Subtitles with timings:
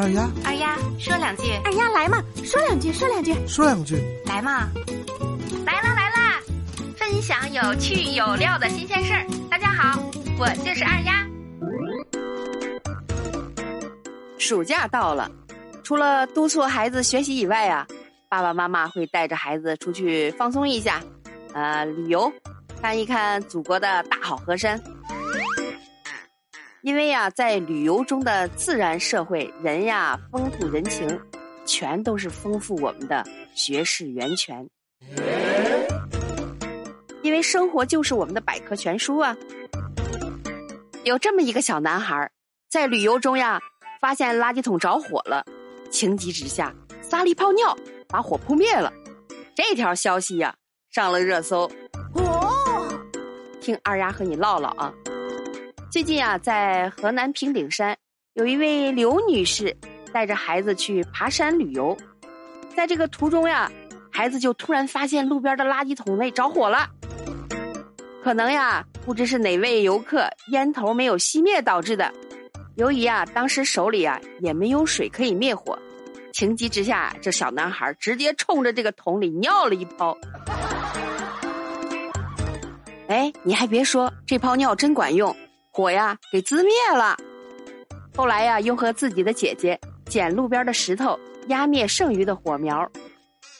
[0.00, 4.70] 二丫，二丫说两句，二丫来嘛，说两句，说两句，说两句，来嘛，
[5.66, 6.40] 来啦来啦，
[6.96, 9.26] 分享有趣有料的新鲜事儿。
[9.50, 10.02] 大家好，
[10.38, 11.26] 我就是二丫。
[14.38, 15.30] 暑假到了，
[15.84, 17.86] 除了督促孩子学习以外啊，
[18.26, 21.02] 爸爸妈妈会带着孩子出去放松一下，
[21.52, 22.32] 呃，旅游，
[22.80, 24.82] 看一看祖国的大好河山。
[26.82, 31.20] 因为呀，在旅游中的自然社会，人呀，风土人情，
[31.66, 33.22] 全都是丰富我们的
[33.54, 34.66] 学识源泉。
[37.22, 39.36] 因为生活就是我们的百科全书啊。
[41.04, 42.30] 有这么一个小男孩，
[42.70, 43.60] 在旅游中呀，
[44.00, 45.44] 发现垃圾桶着火了，
[45.90, 47.76] 情急之下撒了一泡尿，
[48.08, 48.90] 把火扑灭了。
[49.54, 50.54] 这条消息呀，
[50.90, 51.70] 上了热搜。
[52.14, 52.88] 哦，
[53.60, 54.90] 听二丫和你唠唠啊。
[55.90, 57.98] 最近啊，在河南平顶山，
[58.34, 59.76] 有一位刘女士
[60.12, 61.96] 带着孩子去爬山旅游，
[62.76, 63.68] 在这个途中呀，
[64.08, 66.88] 孩子就突然发现路边的垃圾桶内着火了。
[68.22, 72.12] 可能呀，不知是哪位游客烟头没有熄灭导致的。
[72.76, 75.76] 由于啊，当时手里啊也没有水可以灭火，
[76.32, 80.16] 情急之下，这小男孩直接冲着这个桶里尿了一泡。
[83.08, 85.34] 哎，你还别说，这泡尿真管用。
[85.80, 87.16] 火呀，给滋灭了。
[88.14, 92.86] 后来呀，又和自己的姐姐捡路边的石头压灭剩余的火苗。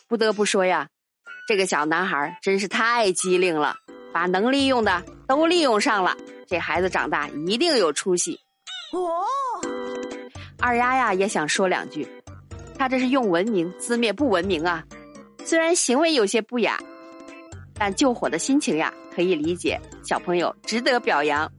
[0.07, 0.87] 不得不说呀，
[1.49, 3.75] 这个小男孩真是太机灵了，
[4.13, 6.15] 把能利用的都利用上了。
[6.47, 8.39] 这孩子长大一定有出息。
[8.93, 9.25] 哦，
[10.61, 12.07] 二丫呀也想说两句，
[12.77, 14.85] 他这是用文明滋灭不文明啊。
[15.43, 16.79] 虽然行为有些不雅，
[17.73, 19.81] 但救火的心情呀可以理解。
[20.05, 21.51] 小朋友值得表扬。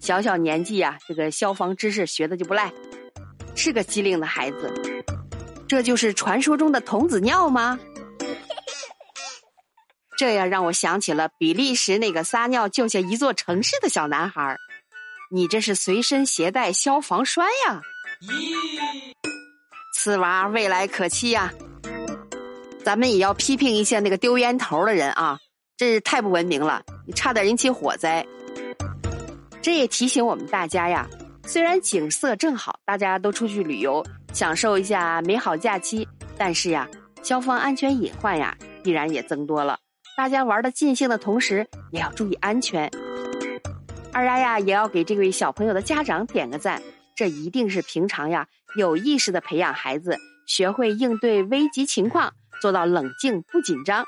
[0.00, 2.72] 小小年纪呀，这个消防知识学的就不赖，
[3.54, 4.72] 是个机灵的孩子。
[5.68, 7.78] 这就是传说中的童子尿吗？
[10.16, 14.56] 这呀让我想起了比利时那个撒尿救下一座城市的小男孩
[15.30, 17.82] 你这是随身携带消防栓呀？
[18.22, 18.54] 咦，
[19.92, 21.52] 此娃未来可期呀！
[22.84, 25.38] 咱们也要批评一下那个丢烟头的人啊，
[25.76, 28.24] 这是太不文明了，你差点引起火灾。
[29.66, 31.08] 这也提醒我们大家呀，
[31.44, 34.00] 虽然景色正好，大家都出去旅游，
[34.32, 36.06] 享受一下美好假期，
[36.38, 36.88] 但是呀，
[37.20, 39.76] 消防安全隐患呀，必然也增多了。
[40.16, 42.88] 大家玩的尽兴的同时，也要注意安全。
[44.12, 46.80] 二丫呀，也要给这位小朋友的家长点个赞，
[47.16, 48.46] 这一定是平常呀
[48.76, 50.16] 有意识的培养孩子
[50.46, 54.06] 学会应对危急情况，做到冷静不紧张。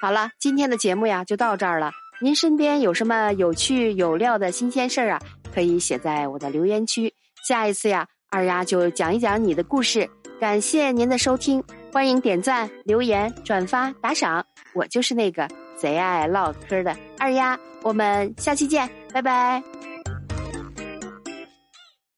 [0.00, 1.90] 好了，今天的节目呀，就到这儿了。
[2.20, 5.20] 您身边有什么有趣有料的新鲜事儿啊？
[5.54, 7.12] 可以写在我的留言区。
[7.46, 10.08] 下一次呀，二丫就讲一讲你的故事。
[10.40, 11.62] 感谢您的收听，
[11.92, 14.44] 欢迎点赞、留言、转发、打赏。
[14.74, 19.62] 我就是那个贼爱唠嗑的二丫，我们下期见，拜拜。